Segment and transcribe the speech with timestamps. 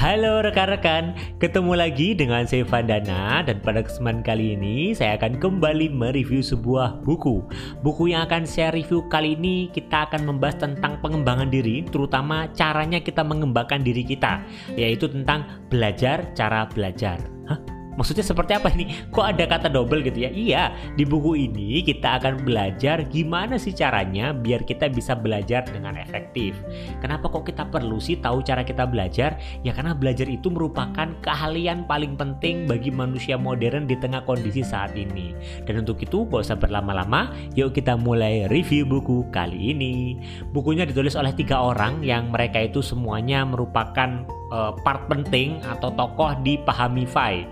[0.00, 5.92] Halo rekan-rekan, ketemu lagi dengan saya Vandana dan pada kesempatan kali ini saya akan kembali
[5.92, 7.44] mereview sebuah buku.
[7.84, 12.96] Buku yang akan saya review kali ini kita akan membahas tentang pengembangan diri, terutama caranya
[13.04, 14.40] kita mengembangkan diri kita,
[14.72, 17.20] yaitu tentang belajar cara belajar.
[17.44, 17.79] Hah?
[18.00, 18.96] Maksudnya seperti apa ini?
[19.12, 20.32] Kok ada kata double gitu ya?
[20.32, 26.00] Iya, di buku ini kita akan belajar gimana sih caranya biar kita bisa belajar dengan
[26.00, 26.56] efektif.
[27.04, 29.36] Kenapa kok kita perlu sih tahu cara kita belajar?
[29.60, 34.96] Ya karena belajar itu merupakan keahlian paling penting bagi manusia modern di tengah kondisi saat
[34.96, 35.36] ini.
[35.68, 40.16] Dan untuk itu, gak usah berlama-lama, yuk kita mulai review buku kali ini.
[40.56, 46.34] Bukunya ditulis oleh tiga orang yang mereka itu semuanya merupakan uh, part penting atau tokoh
[46.42, 47.46] di Pahamify.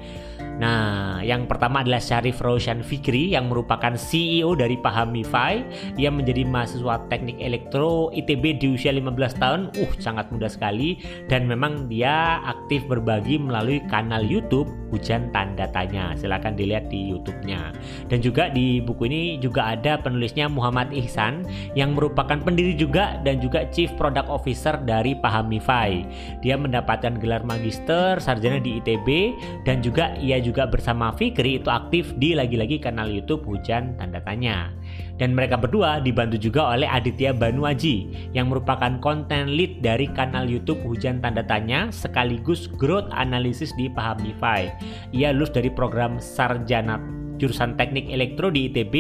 [0.59, 5.63] Nah, yang pertama adalah Syarif Roshan Fikri yang merupakan CEO dari Pahamify.
[5.95, 9.61] Ia menjadi mahasiswa teknik elektro ITB di usia 15 tahun.
[9.79, 10.99] Uh, sangat muda sekali
[11.31, 16.17] dan memang dia aktif berbagi melalui kanal YouTube Hujan Tanda Tanya.
[16.17, 17.73] Silahkan dilihat di YouTube-nya.
[18.09, 21.45] Dan juga di buku ini juga ada penulisnya Muhammad Ihsan
[21.77, 26.03] yang merupakan pendiri juga dan juga Chief Product Officer dari Pahamify.
[26.41, 32.13] Dia mendapatkan gelar magister sarjana di ITB dan juga ia juga bersama Fikri itu aktif
[32.17, 34.73] di lagi-lagi kanal YouTube Hujan Tanda Tanya.
[35.19, 40.79] Dan mereka berdua dibantu juga oleh Aditya Banuaji yang merupakan konten lead dari kanal YouTube
[40.87, 44.71] Hujan Tanda Tanya sekaligus growth analysis di Pahamify.
[45.11, 48.95] Ia lulus dari program Sarjana jurusan teknik elektro di ITB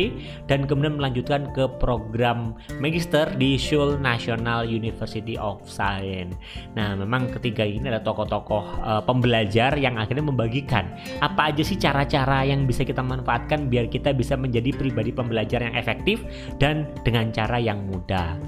[0.47, 6.39] dan kemudian melanjutkan ke program magister di Seoul National University of Science.
[6.79, 10.89] Nah, memang ketiga ini adalah tokoh-tokoh uh, pembelajar yang akhirnya membagikan
[11.21, 15.75] apa aja sih cara-cara yang bisa kita manfaatkan biar kita bisa menjadi pribadi pembelajar yang
[15.75, 16.23] efektif
[16.63, 18.39] dan dengan cara yang mudah.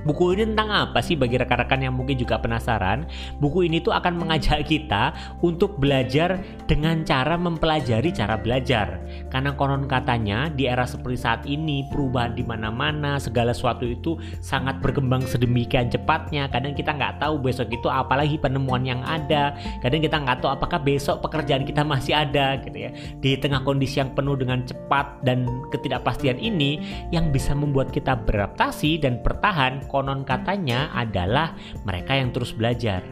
[0.00, 3.04] Buku ini tentang apa sih bagi rekan-rekan yang mungkin juga penasaran?
[3.36, 5.12] Buku ini tuh akan mengajak kita
[5.44, 8.96] untuk belajar dengan cara mempelajari cara belajar.
[9.28, 14.80] Karena konon katanya di era seperti saat ini perubahan di mana-mana, segala sesuatu itu sangat
[14.80, 16.48] berkembang sedemikian cepatnya.
[16.48, 19.52] Kadang kita nggak tahu besok itu apalagi penemuan yang ada.
[19.84, 22.90] Kadang kita nggak tahu apakah besok pekerjaan kita masih ada gitu ya.
[23.20, 26.80] Di tengah kondisi yang penuh dengan cepat dan ketidakpastian ini
[27.12, 33.02] yang bisa membuat kita beradaptasi dan bertahan konon katanya adalah mereka yang terus belajar.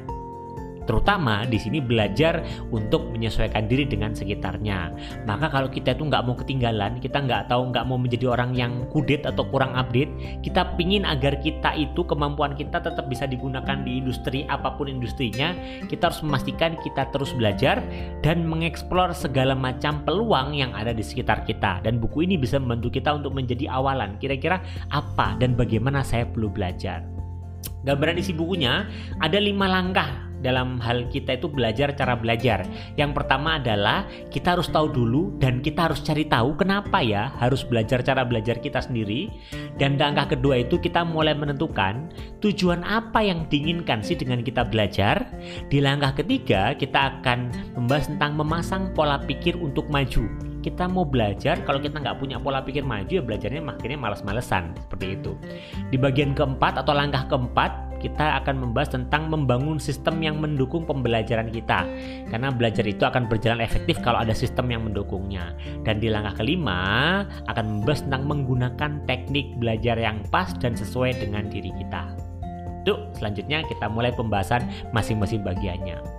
[0.88, 2.40] Terutama di sini belajar
[2.72, 4.88] untuk menyesuaikan diri dengan sekitarnya.
[5.28, 8.88] Maka kalau kita itu nggak mau ketinggalan, kita nggak tahu nggak mau menjadi orang yang
[8.88, 10.08] kudet atau kurang update,
[10.40, 15.52] kita pingin agar kita itu kemampuan kita tetap bisa digunakan di industri apa pun industrinya,
[15.92, 17.84] kita harus memastikan kita terus belajar
[18.24, 21.84] dan mengeksplor segala macam peluang yang ada di sekitar kita.
[21.84, 24.16] Dan buku ini bisa membantu kita untuk menjadi awalan.
[24.16, 27.04] Kira-kira apa dan bagaimana saya perlu belajar?
[27.84, 28.86] Gambaran isi bukunya
[29.22, 32.64] ada lima langkah dalam hal kita itu belajar cara belajar.
[32.94, 37.62] Yang pertama adalah kita harus tahu dulu dan kita harus cari tahu kenapa ya harus
[37.66, 39.30] belajar cara belajar kita sendiri.
[39.78, 42.10] Dan langkah kedua itu kita mulai menentukan
[42.42, 45.26] tujuan apa yang diinginkan sih dengan kita belajar.
[45.70, 51.62] Di langkah ketiga kita akan membahas tentang memasang pola pikir untuk maju kita mau belajar
[51.62, 55.32] kalau kita nggak punya pola pikir maju ya belajarnya akhirnya malas-malesan seperti itu
[55.88, 61.50] di bagian keempat atau langkah keempat kita akan membahas tentang membangun sistem yang mendukung pembelajaran
[61.50, 61.86] kita.
[62.30, 65.54] Karena belajar itu akan berjalan efektif kalau ada sistem yang mendukungnya.
[65.86, 71.46] Dan di langkah kelima akan membahas tentang menggunakan teknik belajar yang pas dan sesuai dengan
[71.46, 72.10] diri kita.
[72.86, 74.64] Tuh, selanjutnya kita mulai pembahasan
[74.96, 76.17] masing-masing bagiannya.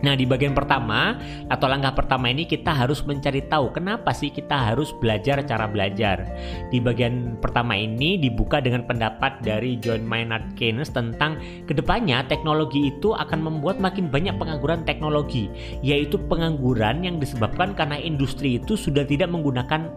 [0.00, 1.20] Nah, di bagian pertama
[1.52, 6.24] atau langkah pertama ini kita harus mencari tahu kenapa sih kita harus belajar cara belajar.
[6.72, 11.36] Di bagian pertama ini dibuka dengan pendapat dari John Maynard Keynes tentang
[11.68, 15.52] ke depannya teknologi itu akan membuat makin banyak pengangguran teknologi,
[15.84, 19.92] yaitu pengangguran yang disebabkan karena industri itu sudah tidak menggunakan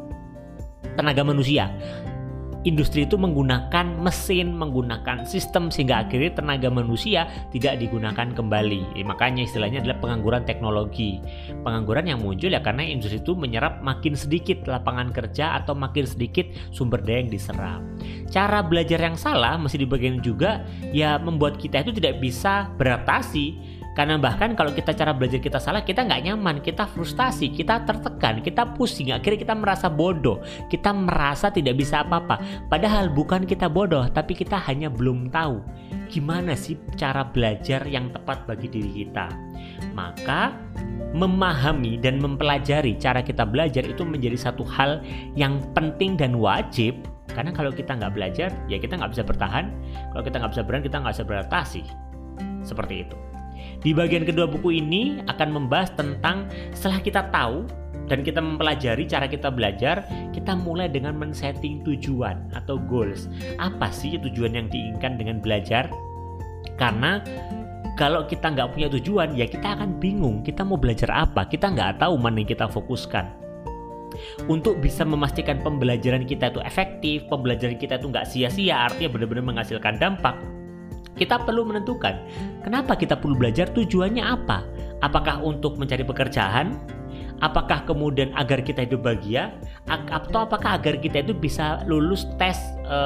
[0.93, 1.73] tenaga manusia
[2.63, 8.97] industri itu menggunakan mesin, menggunakan sistem sehingga akhirnya tenaga manusia tidak digunakan kembali.
[8.99, 11.19] Eh, makanya istilahnya adalah pengangguran teknologi.
[11.63, 16.47] Pengangguran yang muncul ya karena industri itu menyerap makin sedikit lapangan kerja atau makin sedikit
[16.71, 17.81] sumber daya yang diserap.
[18.31, 20.63] Cara belajar yang salah masih dibagian juga
[20.95, 25.85] ya membuat kita itu tidak bisa beradaptasi karena bahkan kalau kita cara belajar kita salah,
[25.85, 31.53] kita nggak nyaman, kita frustasi, kita tertekan, kita pusing, akhirnya kita merasa bodoh, kita merasa
[31.53, 32.41] tidak bisa apa-apa.
[32.67, 35.61] Padahal bukan kita bodoh, tapi kita hanya belum tahu
[36.09, 39.29] gimana sih cara belajar yang tepat bagi diri kita.
[39.97, 40.53] Maka
[41.13, 45.05] memahami dan mempelajari cara kita belajar itu menjadi satu hal
[45.37, 46.97] yang penting dan wajib
[47.33, 49.69] karena kalau kita nggak belajar ya kita nggak bisa bertahan
[50.13, 51.81] kalau kita nggak bisa berani kita nggak bisa beradaptasi
[52.65, 53.17] seperti itu
[53.83, 57.67] Di bagian kedua buku ini akan membahas tentang setelah kita tahu
[58.11, 60.03] dan kita mempelajari cara kita belajar,
[60.35, 63.31] kita mulai dengan men-setting tujuan atau goals.
[63.59, 65.87] Apa sih tujuan yang diinginkan dengan belajar?
[66.75, 67.23] Karena
[67.93, 70.41] kalau kita nggak punya tujuan, ya kita akan bingung.
[70.41, 71.45] Kita mau belajar apa?
[71.45, 73.43] Kita nggak tahu mana yang kita fokuskan.
[74.45, 79.97] Untuk bisa memastikan pembelajaran kita itu efektif, pembelajaran kita itu nggak sia-sia, artinya benar-benar menghasilkan
[79.97, 80.37] dampak,
[81.23, 82.19] kita perlu menentukan
[82.67, 84.67] kenapa kita perlu belajar tujuannya apa.
[84.99, 86.79] Apakah untuk mencari pekerjaan?
[87.43, 89.51] Apakah kemudian agar kita hidup bahagia?
[89.87, 92.55] Atau apakah agar kita itu bisa lulus tes
[92.87, 92.99] e,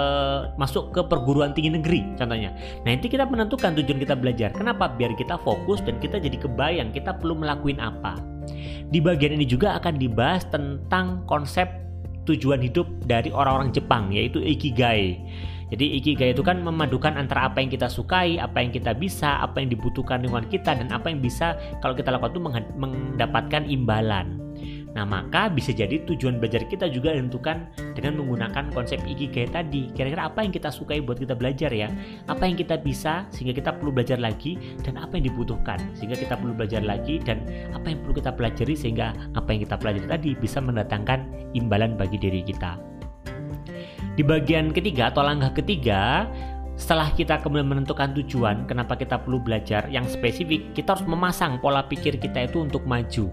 [0.62, 2.54] masuk ke perguruan tinggi negeri contohnya.
[2.86, 4.54] Nah nanti kita menentukan tujuan kita belajar.
[4.54, 4.94] Kenapa?
[4.94, 8.14] Biar kita fokus dan kita jadi kebayang kita perlu melakukan apa.
[8.94, 11.66] Di bagian ini juga akan dibahas tentang konsep
[12.30, 15.18] tujuan hidup dari orang-orang Jepang yaitu ikigai.
[15.68, 19.60] Jadi ikigai itu kan memadukan antara apa yang kita sukai, apa yang kita bisa, apa
[19.60, 22.42] yang dibutuhkan lingkungan kita dan apa yang bisa kalau kita lakukan itu
[22.80, 24.48] mendapatkan imbalan.
[24.98, 29.94] Nah, maka bisa jadi tujuan belajar kita juga ditentukan dengan menggunakan konsep ikigai tadi.
[29.94, 31.86] Kira-kira apa yang kita sukai buat kita belajar ya?
[32.26, 36.34] Apa yang kita bisa sehingga kita perlu belajar lagi dan apa yang dibutuhkan sehingga kita
[36.34, 37.46] perlu belajar lagi dan
[37.78, 42.18] apa yang perlu kita pelajari sehingga apa yang kita pelajari tadi bisa mendatangkan imbalan bagi
[42.18, 42.97] diri kita.
[44.18, 46.26] Di bagian ketiga atau langkah ketiga,
[46.74, 51.86] setelah kita kemudian menentukan tujuan, kenapa kita perlu belajar yang spesifik, kita harus memasang pola
[51.86, 53.30] pikir kita itu untuk maju.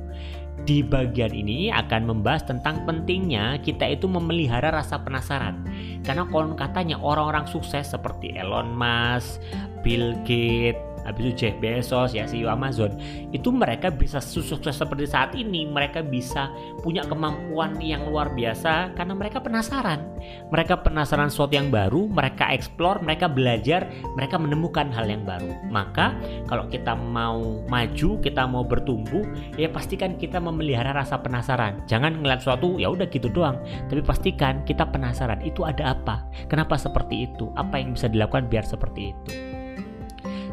[0.69, 5.65] Di bagian ini akan membahas tentang pentingnya kita itu memelihara rasa penasaran.
[6.05, 9.41] Karena konon katanya orang-orang sukses seperti Elon Musk,
[9.81, 12.97] Bill Gates, habis itu Jeff Bezos ya CEO Amazon.
[13.31, 15.69] Itu mereka bisa sukses seperti saat ini.
[15.69, 20.01] Mereka bisa punya kemampuan yang luar biasa karena mereka penasaran.
[20.49, 23.87] Mereka penasaran sesuatu yang baru mereka explore mereka belajar
[24.17, 25.53] mereka menemukan hal yang baru.
[25.69, 26.17] Maka
[26.49, 29.23] kalau kita mau maju kita mau bertumbuh
[29.61, 31.85] ya pastikan kita memelihara rasa penasaran.
[31.85, 33.61] Jangan ngeliat sesuatu ya udah gitu doang.
[33.93, 36.25] Tapi pastikan kita penasaran itu ada apa?
[36.49, 37.53] Kenapa seperti itu?
[37.55, 39.44] Apa yang bisa dilakukan biar seperti itu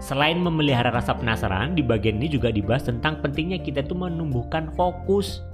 [0.01, 5.45] Selain memelihara rasa penasaran, di bagian ini juga dibahas tentang pentingnya kita itu menumbuhkan fokus.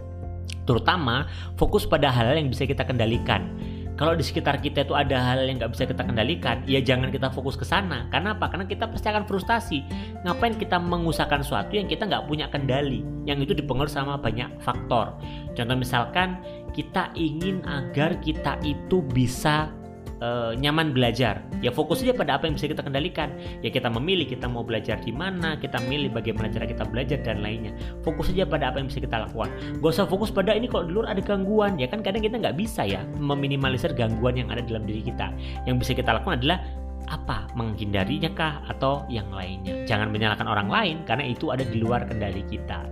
[0.64, 1.28] Terutama
[1.60, 3.52] fokus pada hal-hal yang bisa kita kendalikan.
[3.98, 7.34] Kalau di sekitar kita itu ada hal yang nggak bisa kita kendalikan, ya jangan kita
[7.34, 8.06] fokus ke sana.
[8.14, 8.46] Karena apa?
[8.48, 9.82] Karena kita pasti akan frustasi.
[10.22, 15.18] Ngapain kita mengusahakan sesuatu yang kita nggak punya kendali, yang itu dipengaruhi sama banyak faktor.
[15.58, 16.38] Contoh misalkan
[16.78, 19.74] kita ingin agar kita itu bisa
[20.22, 21.42] uh, nyaman belajar.
[21.62, 23.34] Ya fokus saja pada apa yang bisa kita kendalikan.
[23.62, 27.42] Ya kita memilih kita mau belajar di mana, kita milih bagaimana cara kita belajar dan
[27.42, 27.74] lainnya.
[28.02, 29.50] Fokus saja pada apa yang bisa kita lakukan.
[29.82, 31.78] Gak usah fokus pada ini kalau di luar ada gangguan.
[31.78, 35.34] Ya kan kadang kita nggak bisa ya meminimalisir gangguan yang ada dalam diri kita.
[35.66, 36.60] Yang bisa kita lakukan adalah
[37.08, 42.04] apa menghindarinya kah atau yang lainnya jangan menyalahkan orang lain karena itu ada di luar
[42.04, 42.84] kendali kita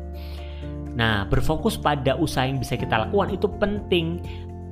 [0.96, 4.24] Nah, berfokus pada usaha yang bisa kita lakukan itu penting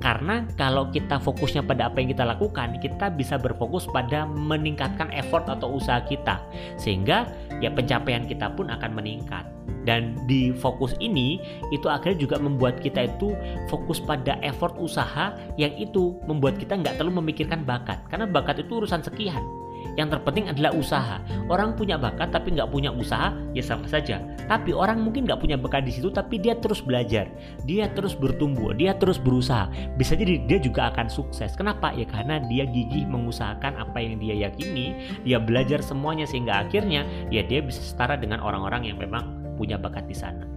[0.04, 5.48] karena kalau kita fokusnya pada apa yang kita lakukan, kita bisa berfokus pada meningkatkan effort
[5.48, 6.44] atau usaha kita.
[6.76, 7.32] Sehingga
[7.64, 9.48] ya pencapaian kita pun akan meningkat.
[9.88, 11.40] Dan di fokus ini
[11.72, 13.32] itu akhirnya juga membuat kita itu
[13.72, 18.04] fokus pada effort usaha yang itu membuat kita nggak terlalu memikirkan bakat.
[18.12, 19.63] Karena bakat itu urusan sekian
[20.00, 21.22] yang terpenting adalah usaha.
[21.50, 24.22] Orang punya bakat tapi nggak punya usaha, ya sama saja.
[24.50, 27.30] Tapi orang mungkin nggak punya bakat di situ, tapi dia terus belajar,
[27.64, 29.70] dia terus bertumbuh, dia terus berusaha.
[29.96, 31.54] Bisa jadi dia juga akan sukses.
[31.54, 31.94] Kenapa?
[31.94, 37.46] Ya karena dia gigih mengusahakan apa yang dia yakini, dia belajar semuanya sehingga akhirnya ya
[37.46, 40.53] dia bisa setara dengan orang-orang yang memang punya bakat di sana.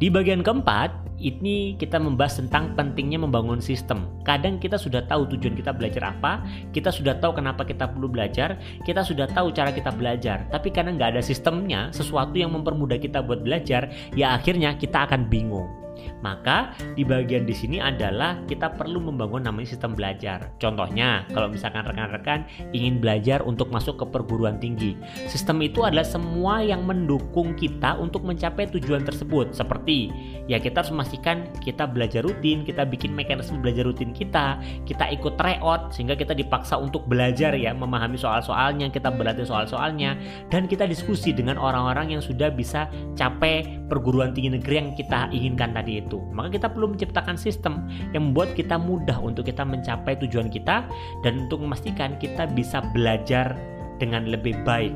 [0.00, 4.10] Di bagian keempat, ini kita membahas tentang pentingnya membangun sistem.
[4.26, 6.42] Kadang kita sudah tahu tujuan kita belajar apa,
[6.74, 10.44] kita sudah tahu kenapa kita perlu belajar, kita sudah tahu cara kita belajar.
[10.50, 15.30] Tapi karena nggak ada sistemnya, sesuatu yang mempermudah kita buat belajar, ya akhirnya kita akan
[15.30, 15.81] bingung.
[16.22, 20.54] Maka di bagian di sini adalah kita perlu membangun namanya sistem belajar.
[20.62, 24.94] Contohnya, kalau misalkan rekan-rekan ingin belajar untuk masuk ke perguruan tinggi.
[25.26, 29.52] Sistem itu adalah semua yang mendukung kita untuk mencapai tujuan tersebut.
[29.52, 30.12] Seperti
[30.46, 35.34] ya kita harus memastikan kita belajar rutin, kita bikin mekanisme belajar rutin kita, kita ikut
[35.36, 40.16] tryout sehingga kita dipaksa untuk belajar ya, memahami soal-soalnya, kita berlatih soal-soalnya
[40.48, 42.86] dan kita diskusi dengan orang-orang yang sudah bisa
[43.18, 46.20] capai perguruan tinggi negeri yang kita inginkan tadi itu itu.
[46.36, 50.84] Maka kita perlu menciptakan sistem yang membuat kita mudah untuk kita mencapai tujuan kita
[51.24, 53.56] dan untuk memastikan kita bisa belajar
[53.96, 54.92] dengan lebih baik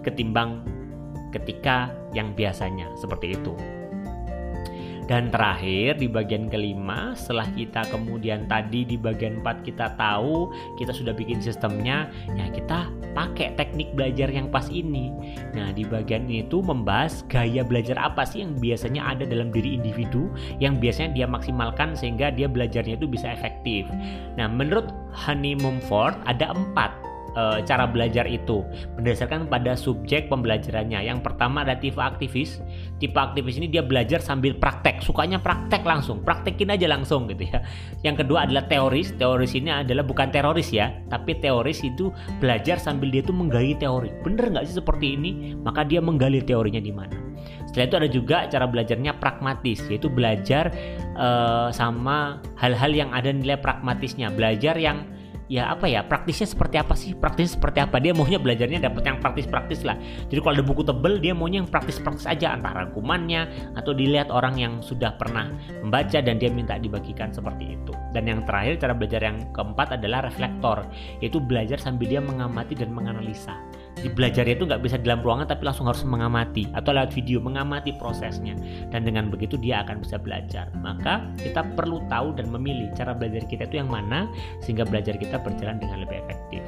[0.00, 0.64] ketimbang
[1.36, 3.52] ketika yang biasanya seperti itu.
[5.08, 10.92] Dan terakhir di bagian kelima setelah kita kemudian tadi di bagian 4 kita tahu kita
[10.92, 15.10] sudah bikin sistemnya ya kita pakai teknik belajar yang pas ini.
[15.58, 19.74] Nah, di bagian ini tuh membahas gaya belajar apa sih yang biasanya ada dalam diri
[19.74, 20.30] individu
[20.62, 23.90] yang biasanya dia maksimalkan sehingga dia belajarnya itu bisa efektif.
[24.38, 28.64] Nah, menurut Honey Mumford ada empat e, cara belajar itu
[28.96, 31.04] berdasarkan pada subjek pembelajarannya.
[31.04, 32.60] Yang pertama ada tipe aktivis.
[33.02, 37.64] Tipe aktivis ini dia belajar sambil praktek, sukanya praktek langsung, praktekin aja langsung gitu ya.
[38.04, 39.14] Yang kedua adalah teoris.
[39.16, 44.10] Teoris ini adalah bukan teroris ya, tapi teoris itu belajar sambil dia tuh menggali teori.
[44.22, 45.54] Bener nggak sih seperti ini?
[45.60, 47.28] Maka dia menggali teorinya di mana.
[47.68, 50.72] Setelah itu ada juga cara belajarnya pragmatis, yaitu belajar
[51.14, 55.04] uh, sama hal-hal yang ada nilai pragmatisnya, belajar yang
[55.48, 57.16] ya apa ya praktisnya seperti apa sih?
[57.16, 57.96] Praktis seperti apa?
[57.98, 59.96] Dia maunya belajarnya dapat yang praktis-praktis lah.
[60.28, 62.54] Jadi kalau ada buku tebel dia maunya yang praktis-praktis aja.
[62.54, 65.50] Antara rangkumannya atau dilihat orang yang sudah pernah
[65.82, 67.92] membaca dan dia minta dibagikan seperti itu.
[68.12, 70.84] Dan yang terakhir cara belajar yang keempat adalah reflektor.
[71.24, 73.56] Yaitu belajar sambil dia mengamati dan menganalisa
[74.06, 78.54] belajarnya itu nggak bisa dalam ruangan tapi langsung harus mengamati atau lewat video mengamati prosesnya.
[78.94, 80.70] Dan dengan begitu dia akan bisa belajar.
[80.78, 84.30] Maka kita perlu tahu dan memilih cara belajar kita itu yang mana
[84.62, 86.62] sehingga belajar kita berjalan dengan lebih efektif.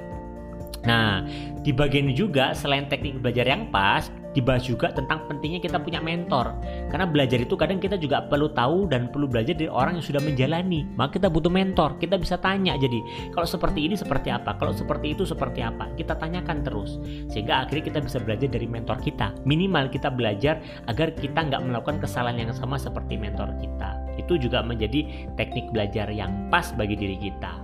[0.88, 1.28] Nah,
[1.60, 5.98] di bagian ini juga selain teknik belajar yang pas, dibahas juga tentang pentingnya kita punya
[5.98, 6.54] mentor.
[6.90, 10.22] Karena belajar itu kadang kita juga perlu tahu dan perlu belajar dari orang yang sudah
[10.22, 10.86] menjalani.
[10.94, 11.98] Maka kita butuh mentor.
[12.00, 13.02] Kita bisa tanya jadi,
[13.34, 14.56] kalau seperti ini seperti apa?
[14.56, 15.90] Kalau seperti itu seperti apa?
[15.94, 17.02] Kita tanyakan terus.
[17.28, 19.34] Sehingga akhirnya kita bisa belajar dari mentor kita.
[19.44, 24.00] Minimal kita belajar agar kita nggak melakukan kesalahan yang sama seperti mentor kita.
[24.16, 27.59] Itu juga menjadi teknik belajar yang pas bagi diri kita.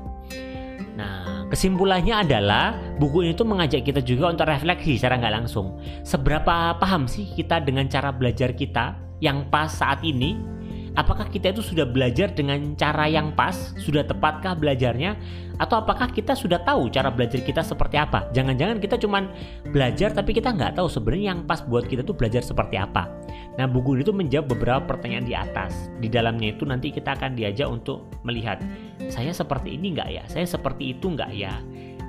[0.96, 5.76] Nah, kesimpulannya adalah buku ini tuh mengajak kita juga untuk refleksi secara nggak langsung.
[6.00, 10.55] Seberapa paham sih kita dengan cara belajar kita yang pas saat ini
[10.96, 15.14] apakah kita itu sudah belajar dengan cara yang pas, sudah tepatkah belajarnya,
[15.56, 18.28] atau apakah kita sudah tahu cara belajar kita seperti apa?
[18.32, 19.28] Jangan-jangan kita cuma
[19.72, 23.08] belajar tapi kita nggak tahu sebenarnya yang pas buat kita tuh belajar seperti apa.
[23.56, 25.88] Nah buku itu menjawab beberapa pertanyaan di atas.
[25.96, 28.60] Di dalamnya itu nanti kita akan diajak untuk melihat,
[29.08, 30.24] saya seperti ini nggak ya?
[30.28, 31.56] Saya seperti itu nggak ya?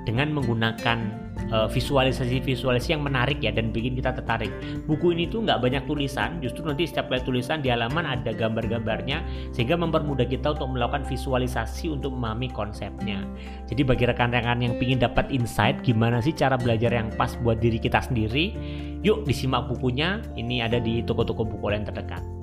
[0.08, 4.48] Dengan menggunakan uh, visualisasi-visualisasi yang menarik ya dan bikin kita tertarik.
[4.88, 9.20] Buku ini tuh nggak banyak tulisan, justru nanti setiap kali tulisan di halaman ada gambar-gambarnya
[9.52, 13.20] sehingga mempermudah kita untuk melakukan visualisasi untuk memahami konsepnya.
[13.68, 17.76] Jadi bagi rekan-rekan yang ingin dapat insight gimana sih cara belajar yang pas buat diri
[17.76, 18.56] kita sendiri,
[19.04, 20.24] yuk disimak bukunya.
[20.38, 22.37] Ini ada di toko-toko buku lain terdekat.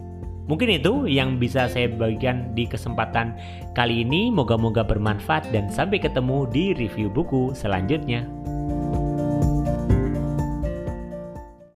[0.45, 3.33] Mungkin itu yang bisa saya bagikan di kesempatan
[3.73, 4.29] kali ini.
[4.29, 8.29] Moga-moga bermanfaat dan sampai ketemu di review buku selanjutnya.